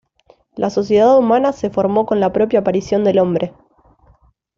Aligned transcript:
La 0.55 0.71
sociedad 0.71 1.15
humana 1.15 1.51
se 1.53 1.69
formó 1.69 2.07
con 2.07 2.19
la 2.19 2.33
propia 2.33 2.61
aparición 2.61 3.03
del 3.03 3.19
hombre. 3.19 3.53